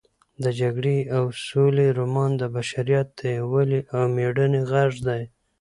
د 0.43 0.45
جګړې 0.59 0.97
او 1.15 1.23
سولې 1.47 1.87
رومان 1.99 2.31
د 2.37 2.43
بشریت 2.55 3.07
د 3.19 3.21
یووالي 3.37 3.79
او 3.95 4.01
مېړانې 4.15 4.61
غږ 4.71 4.93
دی. 5.07 5.23